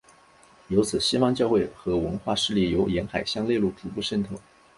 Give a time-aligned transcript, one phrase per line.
[0.69, 4.33] 由此西方教会和文化势力由沿海向内陆逐步渗透。